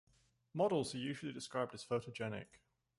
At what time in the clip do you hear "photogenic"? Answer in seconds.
1.85-2.47